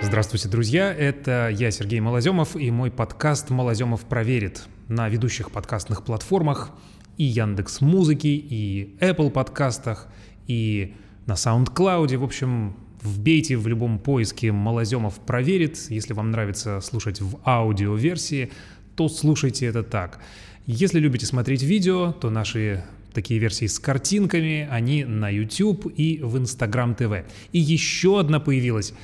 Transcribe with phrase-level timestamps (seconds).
[0.00, 0.94] Здравствуйте, друзья!
[0.94, 6.70] Это я, Сергей Малоземов, и мой подкаст «Малоземов проверит» на ведущих подкастных платформах
[7.16, 10.06] и Яндекс Музыки, и Apple подкастах,
[10.46, 10.94] и
[11.26, 12.16] на SoundCloud.
[12.16, 15.76] В общем, вбейте в любом поиске «Малоземов проверит».
[15.90, 18.52] Если вам нравится слушать в аудиоверсии,
[18.94, 20.20] то слушайте это так.
[20.64, 26.36] Если любите смотреть видео, то наши такие версии с картинками, они на YouTube и в
[26.36, 27.24] Instagram TV.
[27.52, 28.94] И еще одна появилась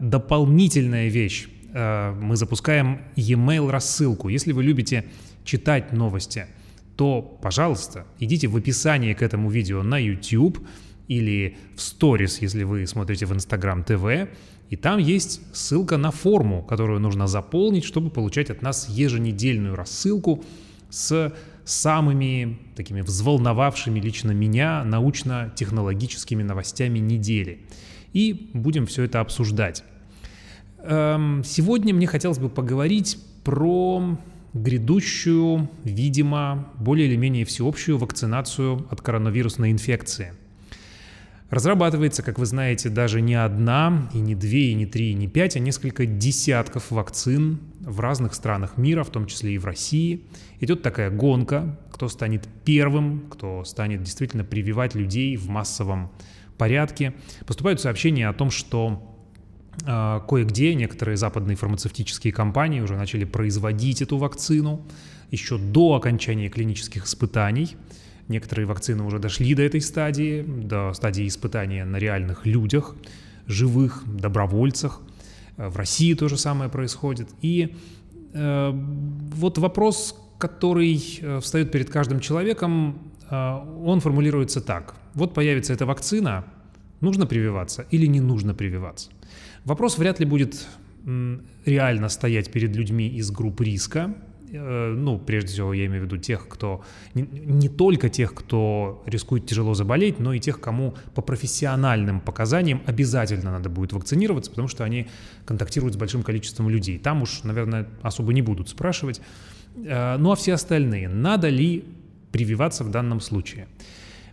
[0.00, 1.48] дополнительная вещь.
[1.74, 4.28] Э, мы запускаем e-mail рассылку.
[4.28, 5.04] Если вы любите
[5.44, 6.46] читать новости,
[6.96, 10.58] то, пожалуйста, идите в описание к этому видео на YouTube
[11.08, 14.28] или в Stories, если вы смотрите в Instagram TV,
[14.70, 20.44] и там есть ссылка на форму, которую нужно заполнить, чтобы получать от нас еженедельную рассылку
[20.90, 21.32] с
[21.64, 27.62] самыми такими взволновавшими лично меня научно-технологическими новостями недели.
[28.14, 29.84] И будем все это обсуждать.
[30.78, 34.18] Эм, сегодня мне хотелось бы поговорить про
[34.54, 40.32] грядущую, видимо, более или менее всеобщую вакцинацию от коронавирусной инфекции–
[41.54, 45.28] Разрабатывается, как вы знаете, даже не одна, и не две, и не три, и не
[45.28, 50.24] пять, а несколько десятков вакцин в разных странах мира, в том числе и в России.
[50.58, 56.10] Идет такая гонка, кто станет первым, кто станет действительно прививать людей в массовом
[56.56, 57.14] порядке.
[57.46, 59.16] Поступают сообщения о том, что
[59.86, 64.86] э, кое-где некоторые западные фармацевтические компании уже начали производить эту вакцину
[65.30, 67.76] еще до окончания клинических испытаний–
[68.28, 72.96] Некоторые вакцины уже дошли до этой стадии, до стадии испытания на реальных людях,
[73.46, 75.00] живых, добровольцах.
[75.56, 77.28] Э, в России то же самое происходит.
[77.42, 77.76] И
[78.32, 78.70] э,
[79.34, 82.98] вот вопрос, который э, встает перед каждым человеком,
[83.30, 83.34] э,
[83.84, 84.94] он формулируется так.
[85.14, 86.44] Вот появится эта вакцина,
[87.00, 89.10] нужно прививаться или не нужно прививаться?
[89.64, 90.66] Вопрос вряд ли будет
[91.64, 94.14] реально стоять перед людьми из групп риска,
[94.54, 96.84] Э, ну, прежде всего, я имею в виду тех, кто,
[97.14, 102.82] не, не только тех, кто рискует тяжело заболеть, но и тех, кому по профессиональным показаниям
[102.86, 105.08] обязательно надо будет вакцинироваться, потому что они
[105.44, 106.98] контактируют с большим количеством людей.
[106.98, 109.20] Там уж, наверное, особо не будут спрашивать.
[109.76, 111.84] Э, ну, а все остальные, надо ли
[112.30, 113.66] прививаться в данном случае?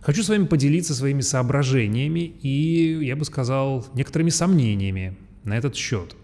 [0.02, 6.16] Хочу с вами поделиться своими соображениями и, я бы сказал, некоторыми сомнениями на этот счет.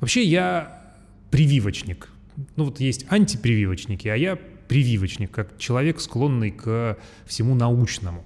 [0.00, 0.94] Вообще я
[1.30, 2.08] прививочник–
[2.56, 6.96] ну вот есть антипрививочники, а я прививочник, как человек, склонный к
[7.26, 8.24] всему научному.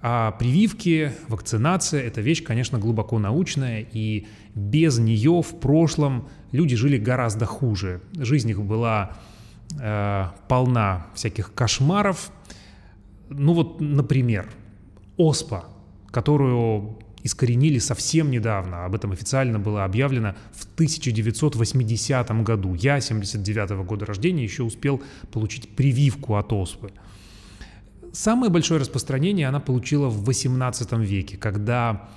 [0.00, 6.98] А прививки, вакцинация– это вещь, конечно, глубоко научная, и без нее в прошлом люди жили
[6.98, 8.00] гораздо хуже.
[8.14, 9.16] Жизнь их была
[9.80, 12.32] э, полна всяких кошмаров.
[13.32, 14.48] Ну вот, например,
[15.16, 15.64] оспа,
[16.10, 18.84] которую искоренили совсем недавно.
[18.84, 22.74] Об этом официально было объявлено в 1980 году.
[22.74, 25.00] Я 79 -го года рождения еще успел
[25.30, 26.90] получить прививку от оспы.
[28.12, 32.08] Самое большое распространение она получила в 18 веке, когда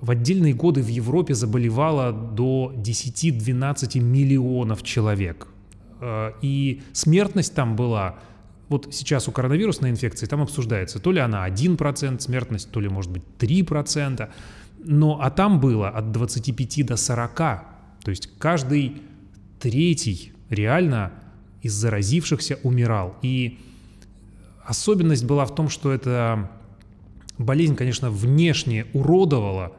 [0.00, 5.48] в отдельные годы в Европе заболевало до 10-12 миллионов человек.
[6.00, 8.18] Э, и смертность там была
[8.68, 13.10] вот сейчас у коронавирусной инфекции там обсуждается, то ли она 1% смертность, то ли может
[13.10, 14.28] быть 3%,
[14.84, 17.64] но а там было от 25 до 40, то
[18.06, 19.02] есть каждый
[19.60, 21.12] третий реально
[21.62, 23.16] из заразившихся умирал.
[23.22, 23.58] И
[24.64, 26.50] особенность была в том, что эта
[27.38, 29.72] болезнь, конечно, внешне уродовала,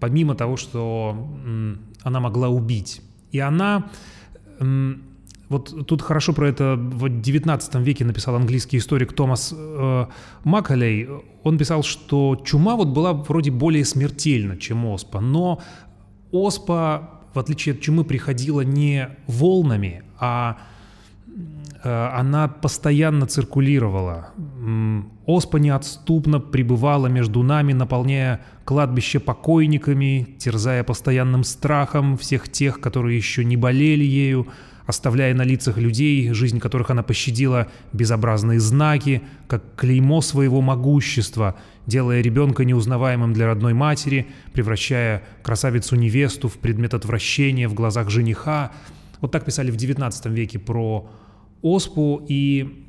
[0.00, 1.28] помимо того, что
[2.02, 3.00] она могла убить.
[3.30, 3.90] И она
[5.52, 10.06] вот тут хорошо про это в 19 веке написал английский историк Томас э,
[10.44, 11.08] Макалей.
[11.42, 15.60] Он писал, что чума вот была вроде более смертельна, чем оспа, но
[16.32, 20.56] оспа, в отличие от чумы, приходила не волнами, а
[21.84, 24.30] э, она постоянно циркулировала.
[25.26, 33.44] Оспа неотступно пребывала между нами, наполняя кладбище покойниками, терзая постоянным страхом всех тех, которые еще
[33.44, 34.46] не болели ею,
[34.92, 41.56] оставляя на лицах людей, жизнь которых она пощадила, безобразные знаки, как клеймо своего могущества,
[41.86, 48.70] делая ребенка неузнаваемым для родной матери, превращая красавицу-невесту в предмет отвращения в глазах жениха.
[49.22, 51.10] Вот так писали в XIX веке про
[51.62, 52.86] оспу, и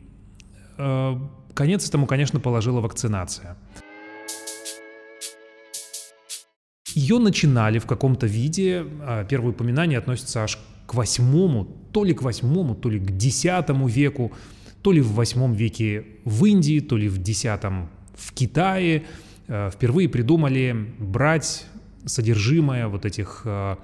[0.78, 1.16] э,
[1.54, 3.56] конец этому, конечно, положила вакцинация.
[6.96, 10.60] Ее начинали в каком-то виде, а первые упоминания относятся аж
[10.94, 14.32] к восьмому, то ли к восьмому, то ли к десятому веку,
[14.84, 19.04] то ли в восьмом веке в Индии, то ли в десятом в Китае.
[19.48, 21.66] Э, впервые придумали брать
[22.06, 23.76] содержимое вот этих э,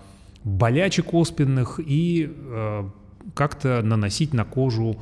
[0.43, 2.89] болячек оспенных и э,
[3.33, 4.95] как-то наносить на кожу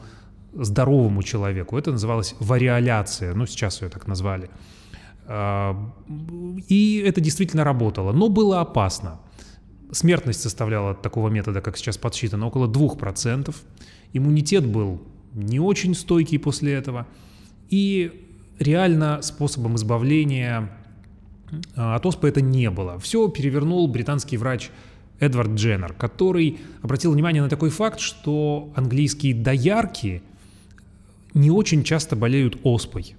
[0.53, 1.77] здоровому человеку.
[1.77, 4.49] Это называлось вариоляция, ну сейчас ее так назвали.
[6.69, 9.19] И это действительно работало, но было опасно.
[9.91, 13.55] Смертность составляла от такого метода, как сейчас подсчитано, около 2%.
[14.13, 15.01] Иммунитет был
[15.33, 17.07] не очень стойкий после этого.
[17.69, 18.11] И
[18.59, 20.69] реально способом избавления
[21.75, 22.99] а, от оспы это не было.
[22.99, 24.69] Все перевернул британский врач
[25.19, 30.21] Эдвард Дженнер, который обратил внимание на такой факт, что английские доярки
[31.33, 33.15] не очень часто болеют оспой.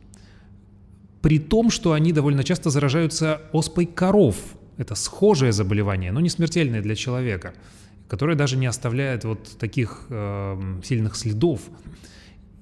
[1.22, 4.36] При том, что они довольно часто заражаются оспой коров.
[4.78, 7.52] Это схожее заболевание, но не смертельное для человека,
[8.08, 11.60] которое даже не оставляет вот таких э, сильных следов.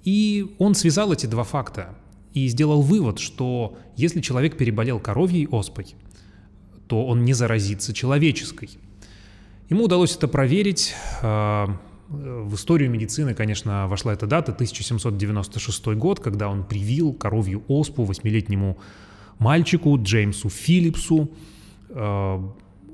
[0.03, 1.95] И он связал эти два факта
[2.33, 5.95] и сделал вывод, что если человек переболел коровьей оспой,
[6.89, 8.71] то он не заразится человеческой.
[9.69, 10.95] Ему удалось это проверить.
[11.23, 11.77] А,
[12.09, 18.79] в историю медицины, конечно, вошла эта дата, 1796 год, когда он привил коровью оспу восьмилетнему
[19.39, 21.31] мальчику Джеймсу Филлипсу.
[21.97, 22.43] А,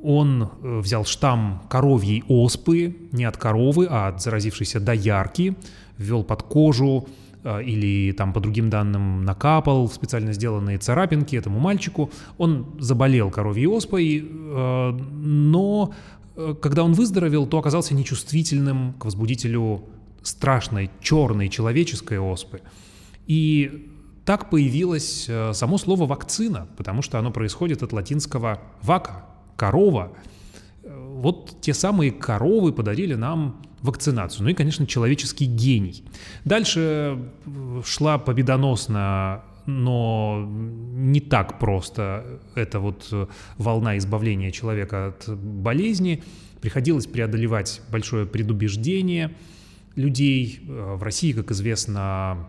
[0.03, 5.57] он э, взял штамм коровьей оспы не от коровы, а от заразившейся доярки,
[5.99, 7.07] ввел под кожу
[7.45, 12.11] а, или там по другим данным накапал в специально сделанные царапинки этому мальчику.
[12.39, 15.93] Он заболел коровьей оспой, но
[16.37, 19.85] э, когда он выздоровел, то оказался нечувствительным к возбудителю
[20.23, 22.61] страшной черной человеческой оспы.
[23.27, 23.92] И
[24.25, 29.27] так появилось э, само слово «вакцина», потому что оно происходит от латинского «вака»—
[29.57, 30.13] «корова».
[30.85, 34.45] Вот те самые коровы подарили нам вакцинацию.
[34.45, 36.05] Ну и, конечно, человеческий гений.
[36.45, 43.27] Дальше э, шла победоносно но не так просто эта вот э,
[43.59, 46.23] волна избавления человека от болезни.
[46.61, 49.35] Приходилось преодолевать большое предубеждение
[49.95, 50.61] людей.
[50.67, 52.49] Э, в России, как известно,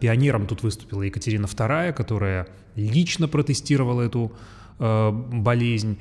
[0.00, 4.32] пионером тут выступила Екатерина II, которая лично протестировала эту
[4.78, 5.98] болезнь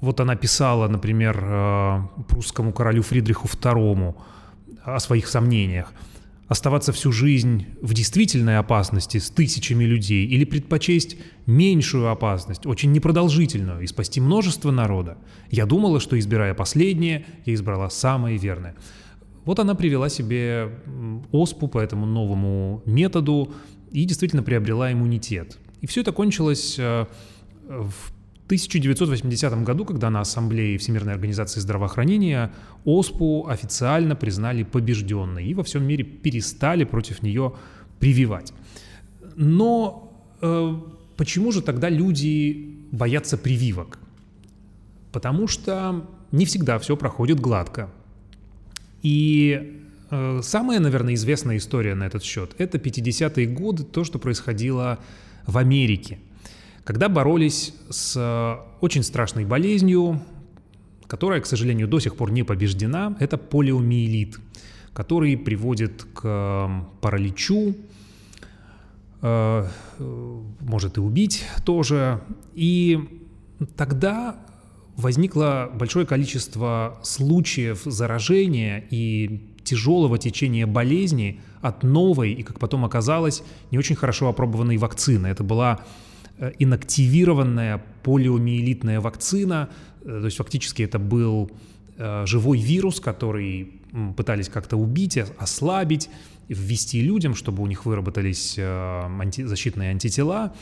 [0.00, 4.14] вот она писала, например, э, прусскому королю Фридриху II
[4.84, 5.92] о своих сомнениях.
[6.46, 13.82] Оставаться всю жизнь в действительной опасности с тысячами людей или предпочесть меньшую опасность, очень непродолжительную,
[13.82, 15.18] и спасти множество народа.
[15.50, 18.76] Я думала, что избирая последнее, я избрала самое верное.
[19.48, 20.70] Вот она привела себе
[21.32, 23.50] оспу по этому новому методу
[23.90, 25.56] и действительно приобрела иммунитет.
[25.80, 27.06] И все это кончилось э,
[27.66, 28.12] в
[28.44, 32.52] 1980 году, когда на Ассамблее Всемирной организации здравоохранения
[32.84, 37.54] ОСПУ официально признали побежденной и во всем мире перестали против нее
[38.00, 38.52] прививать.
[39.34, 40.12] Но
[40.42, 40.74] э,
[41.16, 43.98] почему же тогда люди боятся прививок?
[45.10, 47.88] Потому что не всегда все проходит гладко.
[49.02, 54.98] И э, самая, наверное, известная история на этот счет– это 50-е годы, то, что происходило
[55.46, 56.18] в Америке–
[56.88, 60.22] когда боролись с э, очень страшной болезнью,
[61.06, 64.38] которая, к сожалению, до сих пор не побеждена, это полиомиелит,
[64.94, 66.68] который приводит к э,
[67.02, 67.76] параличу,
[69.20, 69.66] э,
[70.60, 72.22] может и убить тоже.
[72.54, 73.26] И
[73.76, 74.36] тогда
[74.98, 83.42] возникло большое количество случаев заражения и тяжелого течения болезни от новой и, как потом оказалось,
[83.70, 85.28] не очень хорошо опробованной вакцины.
[85.28, 85.80] Это была
[86.40, 89.70] Э, инактивированная полиомиелитная вакцина,
[90.02, 91.50] э, то есть фактически это был
[91.96, 93.72] э, живой вирус, который
[94.16, 96.08] пытались как-то убить, ослабить,
[96.48, 100.54] ввести людям, чтобы у них выработались защитные антитела.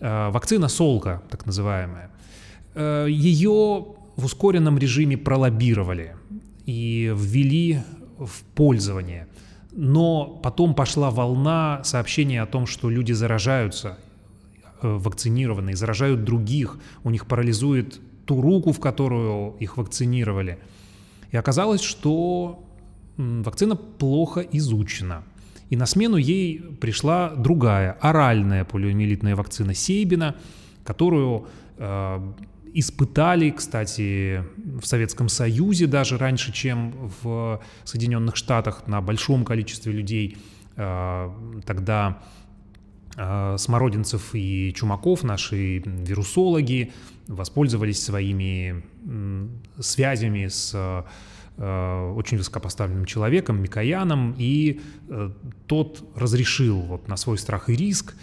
[0.00, 2.10] Вакцина Солка, так называемая.
[2.74, 6.16] Ее в ускоренном режиме пролоббировали
[6.66, 7.80] и ввели
[8.18, 9.28] в пользование.
[9.72, 13.98] Но потом пошла волна сообщений о том, что люди заражаются
[14.84, 20.58] Э, вакцинированные, заражают других, у них парализует ту руку, в которую их вакцинировали.
[21.32, 22.62] И оказалось, что
[23.16, 25.22] вакцина плохо изучена.
[25.70, 30.36] И на смену ей пришла другая, оральная полиомиелитная вакцина Сейбина,
[30.84, 31.46] которую
[31.78, 32.32] э,
[32.74, 40.36] испытали, кстати, в Советском Союзе даже раньше, чем в Соединенных Штатах на большом количестве людей.
[40.76, 41.30] Э,
[41.64, 42.20] тогда
[43.16, 46.92] а, Смородинцев и Чумаков, наши вирусологи,
[47.28, 48.82] воспользовались своими
[49.78, 50.72] связями с
[51.56, 55.30] а, очень высокопоставленным человеком, Микояном, и э,
[55.68, 58.16] тот разрешил вот на свой страх и риск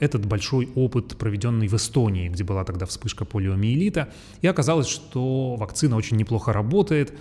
[0.00, 4.12] этот большой опыт, проведенный в Эстонии, где была тогда вспышка полиомиелита,
[4.42, 7.18] и оказалось, что вакцина очень неплохо работает,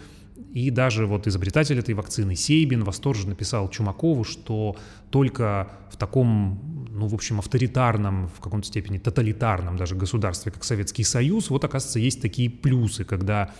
[0.53, 4.75] и даже вот изобретатель этой вакцины Сейбин восторженно написал Чумакову, что
[5.10, 11.03] только в таком, ну, в общем, авторитарном, в каком-то степени тоталитарном даже государстве, как Советский
[11.03, 13.51] Союз, вот, оказывается, есть такие плюсы, когда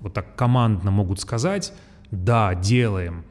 [0.00, 1.72] вот так командно могут сказать
[2.10, 3.24] «да, делаем»,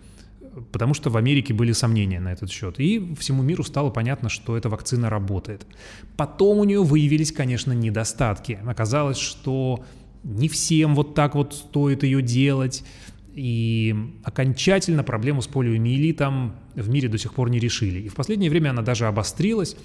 [0.71, 2.79] потому что в Америке были сомнения на этот счет.
[2.79, 5.65] И всему миру стало понятно, что эта вакцина работает.
[6.17, 8.59] Потом у нее выявились, конечно, недостатки.
[8.65, 9.83] Оказалось, что
[10.23, 12.83] не всем вот так вот стоит ее делать.
[13.33, 17.99] И окончательно проблему с полиомиелитом в мире до сих пор не решили.
[17.99, 19.77] И в последнее время она даже обострилась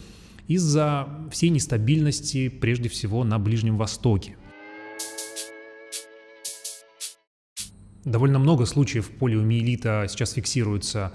[0.49, 4.37] из-за всей нестабильности, прежде всего, на Ближнем Востоке.
[8.07, 11.13] Довольно много случаев полиомиелита сейчас фиксируется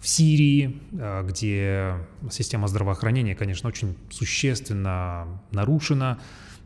[0.00, 1.94] в Сирии, э, где
[2.30, 6.20] система здравоохранения, конечно, очень существенно нарушена.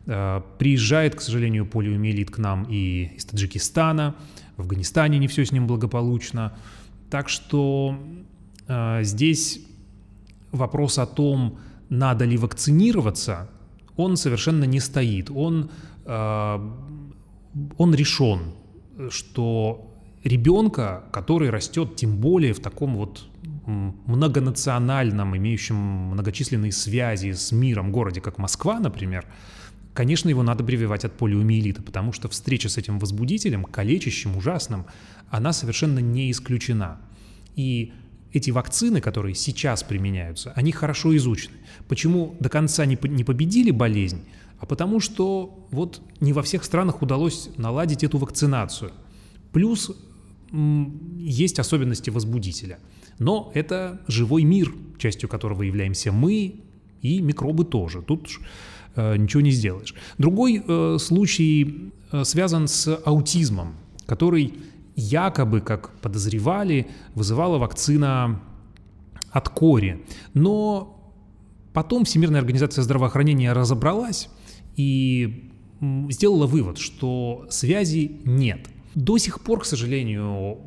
[0.05, 4.15] Э, приезжает, к сожалению, полиомиелит к нам и из Таджикистана.
[4.57, 6.53] В Афганистане не все с ним благополучно.
[7.09, 7.97] Так что
[8.67, 9.59] э, здесь
[10.51, 11.57] вопрос о том,
[11.89, 13.49] надо ли вакцинироваться,
[13.97, 15.31] он совершенно не стоит.
[15.31, 15.71] Он,
[16.05, 18.53] он решен
[19.09, 23.25] что ребенка, который растет тем более в таком вот
[23.65, 29.25] многонациональном, имеющем многочисленные связи с миром городе, как Москва, например,
[29.93, 34.85] конечно, его надо прививать от полиомиелита, потому что встреча с этим возбудителем, калечащим, ужасным,
[35.29, 36.99] она совершенно не исключена.
[37.55, 37.93] И
[38.33, 41.55] эти вакцины, которые сейчас применяются, они хорошо изучены.
[41.87, 44.23] Почему до конца не, не победили болезнь?
[44.63, 48.93] А потому что вот не во всех странах удалось наладить эту вакцинацию.
[49.51, 49.91] Плюс
[51.17, 52.79] есть особенности возбудителя.
[53.19, 56.61] Но это живой мир, частью которого являемся мы
[57.01, 58.01] и микробы тоже.
[58.01, 58.29] Тут
[58.95, 59.93] э, ничего не сделаешь.
[60.17, 64.53] Другой э, случай э, связан с аутизмом, который
[64.95, 68.39] якобы, как подозревали, вызывала вакцина
[69.29, 70.05] от кори.
[70.33, 71.13] Но
[71.73, 74.29] потом Всемирная организация здравоохранения разобралась
[74.75, 75.49] и
[76.09, 78.67] сделала вывод, что связи нет.
[78.95, 80.57] До сих пор, к сожалению,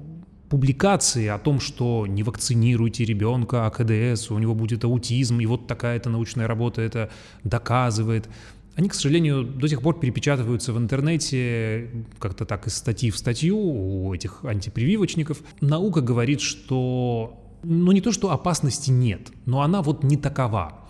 [0.49, 6.11] публикации о том, что не вакцинируйте ребенка АКДС, у него будет аутизм, и вот такая-то
[6.11, 7.11] научная работа это
[7.45, 8.29] доказывает,
[8.77, 13.59] они, к сожалению, до сих пор перепечатываются в интернете как-то так из статьи в статью
[13.59, 15.41] у этих антипрививочников.
[15.63, 20.87] Наука говорит, что ну не то, что опасности нет, но она вот не такова.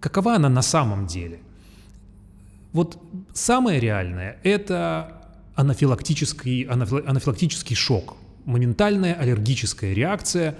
[0.00, 1.40] Какова она на самом деле?
[2.74, 2.98] Вот
[3.32, 5.22] самое реальное– это
[5.54, 10.58] анафилактический, анафилактический шок, моментальная аллергическая реакция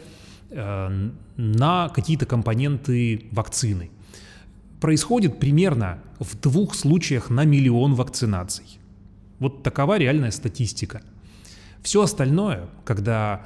[0.51, 3.91] э, на какие-то компоненты вакцины.
[4.81, 8.79] Происходит примерно в двух случаях на миллион вакцинаций.
[9.41, 11.03] Вот такова реальная статистика.
[11.83, 13.45] Все остальное, когда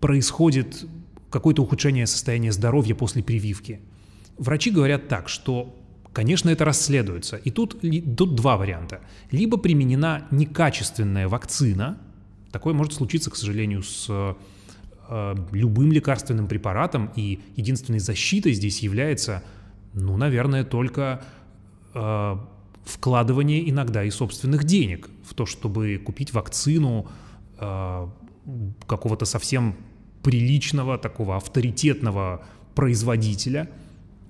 [0.00, 0.84] происходит
[1.30, 3.80] какое-то ухудшение состояния здоровья после прививки,
[4.36, 5.78] врачи говорят так, что
[6.12, 7.36] Конечно, это расследуется.
[7.36, 7.80] И тут,
[8.16, 9.00] тут два варианта.
[9.30, 11.98] Либо применена некачественная вакцина,
[12.50, 19.42] такое может случиться, к сожалению, с э, любым лекарственным препаратом, и единственной защитой здесь является,
[19.94, 21.24] ну, наверное, только
[21.94, 22.36] э,
[22.84, 27.08] вкладывание иногда и собственных денег в то, чтобы купить вакцину
[27.58, 28.08] э,
[28.86, 29.76] какого-то совсем
[30.22, 33.70] приличного, такого авторитетного производителя–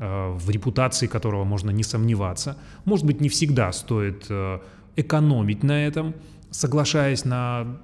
[0.03, 2.57] в репутации которого можно не сомневаться.
[2.85, 4.59] Может быть, не всегда стоит э,
[4.97, 6.15] экономить на этом,
[6.51, 7.79] соглашаясь на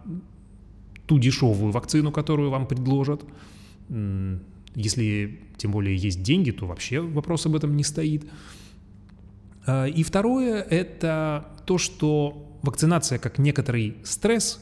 [1.06, 3.22] ту дешевую вакцину, которую вам предложат.
[4.74, 8.26] Если тем более есть деньги, то вообще вопрос об этом не стоит.
[9.66, 14.60] Э, и второе– это то, что вакцинация как некоторый стресс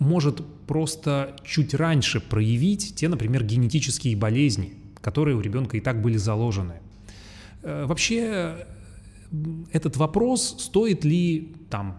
[0.00, 6.16] может просто чуть раньше проявить те, например, генетические болезни, которые у ребенка и так были
[6.16, 6.80] заложены.
[7.66, 8.64] Э, вообще
[9.72, 11.96] этот вопрос, стоит ли там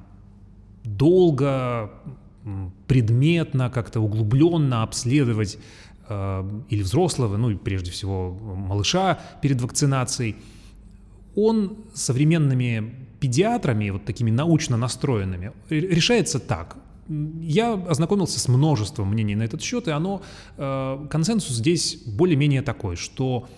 [0.85, 1.91] долго,
[2.87, 5.57] предметно, как-то углубленно обследовать
[6.07, 10.37] э, или взрослого, ну и прежде всего малыша перед вакцинацией,
[11.35, 16.77] он современными педиатрами, вот такими научно настроенными, решается так.
[17.41, 20.21] Я ознакомился с множеством мнений на этот счет, и оно,
[20.55, 23.49] э, консенсус здесь более-менее такой, что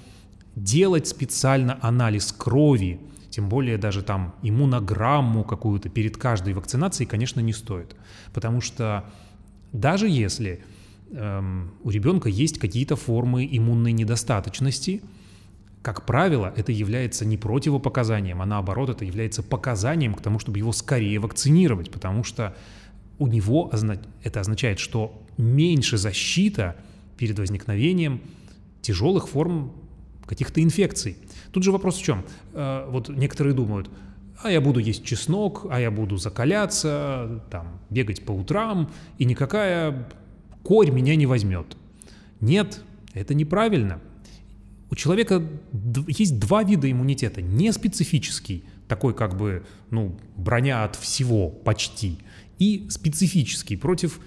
[0.63, 3.00] делать специально анализ крови,
[3.30, 7.96] тем более даже там иммунограмму какую-то перед каждой вакцинацией, конечно, не стоит.
[8.34, 9.06] Потому что
[9.72, 10.63] даже если
[11.12, 15.01] эм, у ребенка есть какие-то формы иммунной недостаточности,
[15.82, 20.74] как правило, это является не противопоказанием, а наоборот, это является показанием к тому, чтобы его
[20.74, 22.56] скорее вакцинировать, потому что
[23.18, 23.72] у него
[24.24, 26.75] это означает, что меньше защита
[27.18, 28.22] перед возникновением
[28.82, 29.72] тяжелых форм
[30.29, 31.17] каких-то инфекций.
[31.51, 32.24] Тут же вопрос в чем?
[32.53, 33.89] Э, вот некоторые думают,
[34.43, 40.07] а я буду есть чеснок, а я буду закаляться, там, бегать по утрам, и никакая
[40.62, 41.75] корь меня не возьмет.
[42.41, 42.81] Нет,
[43.15, 44.00] это неправильно.
[44.91, 45.41] У человека
[46.07, 47.41] есть два вида иммунитета.
[47.41, 52.19] Не специфический, такой как бы, ну, броня от всего почти,
[52.59, 54.19] и специфический против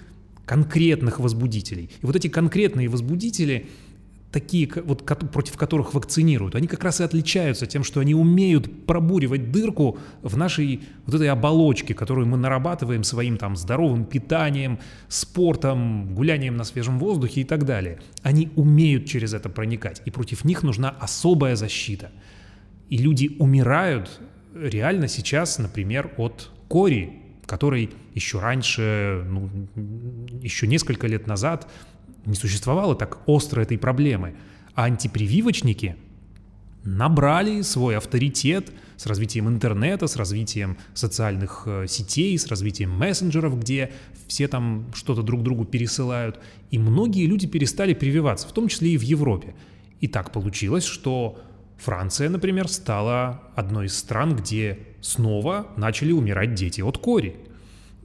[0.45, 1.89] конкретных возбудителей.
[2.01, 3.67] И вот эти конкретные возбудители–
[4.33, 9.51] такие, вот, против которых вакцинируют, они как раз и отличаются тем, что они умеют пробуривать
[9.51, 16.57] дырку в нашей вот этой оболочке, которую мы нарабатываем своим там здоровым питанием, спортом, гулянием
[16.57, 17.99] на свежем воздухе и так далее.
[18.23, 22.11] Они умеют через это проникать, и против них нужна особая защита.
[22.89, 24.19] И люди умирают
[24.55, 27.13] реально сейчас, например, от кори,
[27.45, 29.49] который еще раньше, ну,
[30.41, 31.67] еще несколько лет назад
[32.25, 34.35] не существовало так остро этой проблемы.
[34.75, 35.95] А антипрививочники
[36.83, 43.91] набрали свой авторитет с развитием интернета, с развитием социальных э, сетей, с развитием мессенджеров, где
[44.27, 46.39] все там что-то друг другу пересылают.
[46.71, 49.55] И многие люди перестали прививаться, в том числе и в Европе.
[50.01, 51.39] И так получилось, что
[51.77, 57.35] Франция, например, стала одной из стран, где снова начали умирать дети от кори.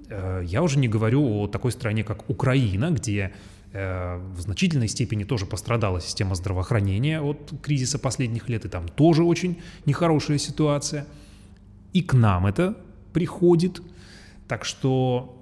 [0.08, 3.32] Э, я уже не говорю о такой стране, как Украина, где
[3.72, 9.58] в значительной степени тоже пострадала система здравоохранения от кризиса последних лет, и там тоже очень
[9.84, 11.06] нехорошая ситуация.
[11.92, 12.76] И к нам это
[13.12, 13.82] приходит.
[14.46, 15.34] Так что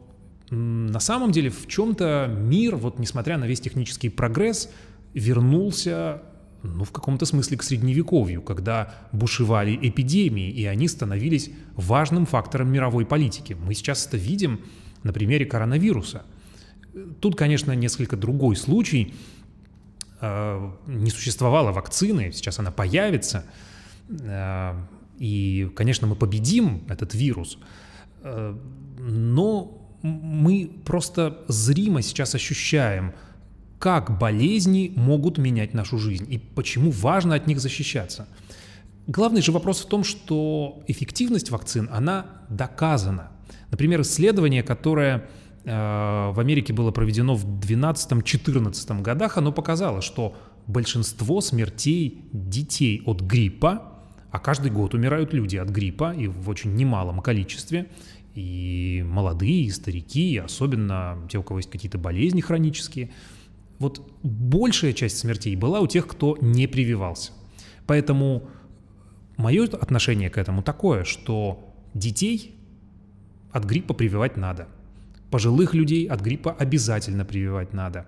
[0.50, 4.70] на самом деле в чем-то мир, вот несмотря на весь технический прогресс,
[5.14, 6.22] вернулся
[6.62, 13.06] ну, в каком-то смысле к средневековью, когда бушевали эпидемии, и они становились важным фактором мировой
[13.06, 13.56] политики.
[13.58, 14.60] Мы сейчас это видим
[15.04, 16.24] на примере коронавируса–
[17.20, 19.14] Тут, конечно, несколько другой случай.
[20.20, 23.44] А, не существовало вакцины, сейчас она появится.
[24.22, 24.76] А,
[25.18, 27.58] и, конечно, мы победим этот вирус.
[28.22, 28.58] А,
[28.98, 33.12] но мы просто зримо сейчас ощущаем,
[33.78, 38.26] как болезни могут менять нашу жизнь и почему важно от них защищаться.
[39.06, 43.32] Главный же вопрос в том, что эффективность вакцин, она доказана.
[43.70, 45.28] Например, исследование, которое
[45.66, 50.36] в Америке было проведено в 2012-2014 годах, оно показало, что
[50.68, 53.92] большинство смертей детей от гриппа,
[54.30, 57.90] а каждый год умирают люди от гриппа и в очень немалом количестве,
[58.34, 63.10] и молодые, и старики, и особенно те, у кого есть какие-то болезни хронические.
[63.80, 67.32] Вот большая часть смертей была у тех, кто не прививался.
[67.86, 68.48] Поэтому
[69.36, 72.54] мое отношение к этому такое, что детей
[73.50, 74.68] от гриппа прививать надо.
[75.30, 78.06] Пожилых людей от гриппа обязательно прививать надо.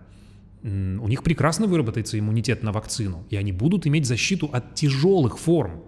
[0.63, 5.83] У них прекрасно выработается иммунитет на вакцину, и они будут иметь защиту от тяжелых форм.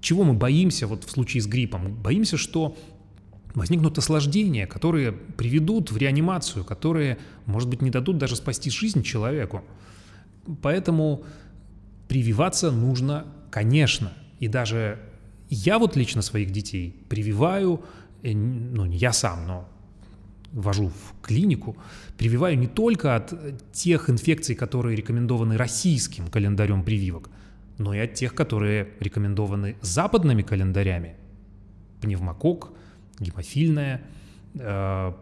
[0.00, 1.94] Чего мы боимся вот в случае с гриппом?
[1.94, 2.76] Боимся, что
[3.54, 9.62] возникнут осложнения, которые приведут в реанимацию, которые, может быть, не дадут даже спасти жизнь человеку.
[10.60, 11.24] Поэтому
[12.08, 14.12] прививаться нужно, конечно.
[14.40, 14.98] И даже
[15.48, 17.82] я вот лично своих детей прививаю,
[18.22, 19.68] э, ну не я сам, но
[20.52, 21.76] вожу в клинику,
[22.18, 23.32] прививаю не только от
[23.72, 27.30] тех инфекций, которые рекомендованы российским календарем прививок,
[27.78, 31.16] но и от тех, которые рекомендованы западными календарями.
[32.00, 32.72] Пневмокок,
[33.18, 34.02] гемофильная.
[34.54, 35.12] Э,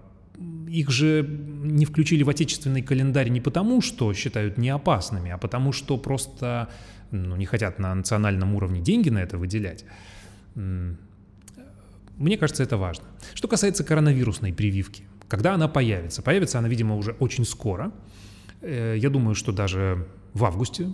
[0.69, 5.99] их же не включили в отечественный календарь не потому, что считают неопасными, а потому что
[5.99, 6.71] просто
[7.11, 9.85] ну, не хотят на национальном уровне деньги на это выделять.
[10.55, 13.05] Мне кажется, это важно.
[13.35, 15.05] Что касается коронавирусной прививки.
[15.31, 16.23] Когда она появится?
[16.23, 17.93] Появится она, видимо, уже очень скоро.
[18.62, 20.93] Э, я думаю, что даже в августе,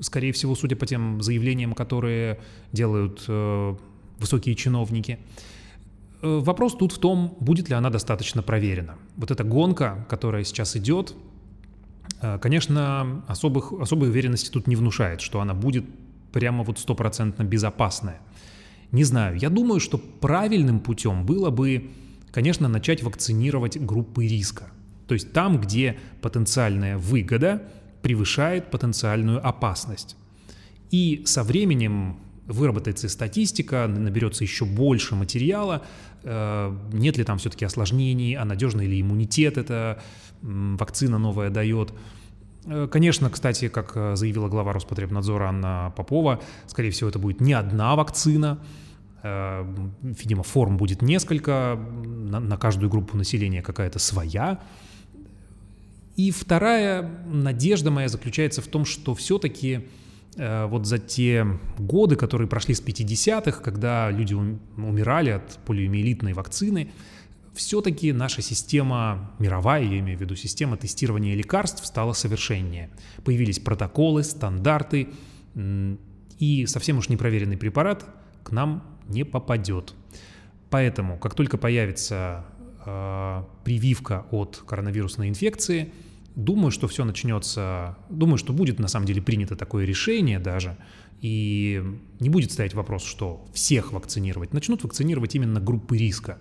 [0.00, 2.40] скорее всего, судя по тем заявлениям, которые
[2.72, 3.76] делают э,
[4.18, 5.18] высокие чиновники.
[6.22, 8.94] Э, вопрос тут в том, будет ли она достаточно проверена.
[9.16, 11.14] Вот эта гонка, которая сейчас идет,
[12.40, 15.84] конечно, особых, особой уверенности тут не внушает, что она будет
[16.32, 18.22] прямо вот стопроцентно безопасная.
[18.90, 21.90] Не знаю, я думаю, что правильным путем было бы
[22.34, 24.64] конечно, начать вакцинировать группы риска.
[25.06, 27.62] То есть там, где потенциальная выгода
[28.02, 30.16] превышает потенциальную опасность.
[30.90, 35.82] И со временем выработается статистика, наберется еще больше материала,
[36.24, 40.02] э, нет ли там все-таки осложнений, а надежный ли иммунитет эта
[40.42, 41.94] вакцина новая дает.
[42.66, 47.52] Э, конечно, кстати, как э, заявила глава Роспотребнадзора Анна Попова, скорее всего, это будет не
[47.52, 48.58] одна вакцина,
[49.24, 54.60] видимо, форм будет несколько, на, на каждую группу населения какая-то своя.
[56.16, 59.88] И вторая надежда моя заключается в том, что все-таки
[60.36, 61.46] вот за те
[61.78, 66.90] годы, которые прошли с 50-х, когда люди умирали от полиомиелитной вакцины,
[67.54, 72.90] все-таки наша система мировая, я имею в виду система тестирования лекарств, стала совершеннее.
[73.24, 75.08] Появились протоколы, стандарты,
[76.38, 78.04] и совсем уж непроверенный препарат
[78.44, 79.94] к нам не попадет.
[80.70, 82.44] Поэтому, как только появится
[82.84, 85.92] э, прививка от коронавирусной инфекции,
[86.36, 90.76] думаю, что все начнется, думаю, что будет на самом деле принято такое решение даже,
[91.20, 91.82] и
[92.20, 94.52] не будет стоять вопрос, что всех вакцинировать.
[94.52, 96.38] Начнут вакцинировать именно группы риска.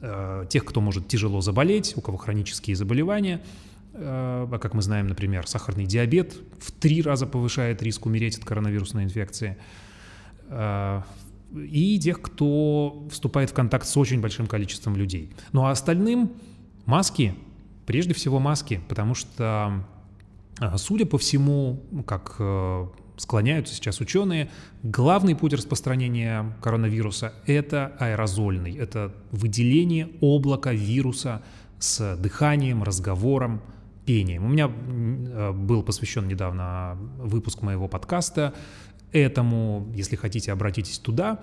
[0.00, 3.42] Э, тех, кто может тяжело заболеть, у кого хронические заболевания,
[3.94, 8.44] э, а как мы знаем, например, сахарный диабет в три раза повышает риск умереть от
[8.44, 9.56] коронавирусной инфекции,
[10.48, 11.02] э,
[11.54, 15.30] и тех, кто вступает в контакт с очень большим количеством людей.
[15.52, 16.32] Ну а остальным
[16.86, 17.34] маски,
[17.86, 19.84] прежде всего маски, потому что,
[20.76, 22.40] судя по всему, как
[23.18, 24.50] склоняются сейчас ученые,
[24.82, 31.42] главный путь распространения коронавируса– это аэрозольный, это выделение облака вируса
[31.78, 33.60] с дыханием, разговором,
[34.04, 34.44] пением.
[34.44, 38.54] У меня э, был посвящен недавно выпуск моего подкаста
[39.12, 41.40] этому, если хотите, обратитесь туда,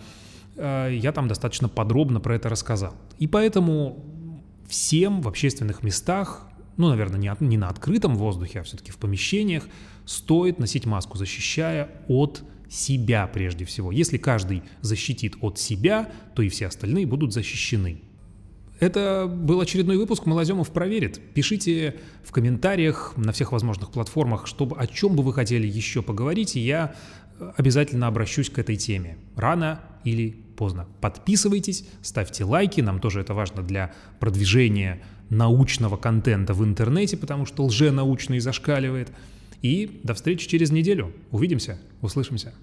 [0.55, 2.93] э, я там достаточно подробно про это рассказал.
[3.19, 4.03] И поэтому
[4.67, 6.47] всем в общественных местах
[6.77, 9.67] ну, наверное, не, не на открытом воздухе, а все-таки в помещениях,
[10.05, 13.91] стоит носить маску, защищая от себя прежде всего.
[13.91, 18.01] Если каждый защитит от себя, то и все остальные будут защищены.
[18.79, 21.21] Это был очередной выпуск «Малоземов проверит».
[21.33, 26.57] Пишите в комментариях на всех возможных платформах, чтобы, о чем бы вы хотели еще поговорить,
[26.57, 26.93] и я
[27.57, 29.17] обязательно обращусь к этой теме.
[29.35, 30.87] Рано или поздно.
[31.01, 37.65] Подписывайтесь, ставьте лайки, нам тоже это важно для продвижения научного контента в интернете, потому что
[37.65, 39.11] лженаучный зашкаливает.
[39.61, 41.13] И до встречи через неделю.
[41.31, 42.53] Увидимся, услышимся.